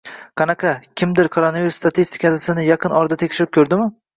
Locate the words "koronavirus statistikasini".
1.35-2.67